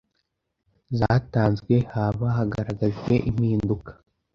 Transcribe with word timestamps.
zatanzwe 0.99 1.73
haba 1.93 2.27
hagaragajwe 2.37 3.13
impinduka 3.29 3.91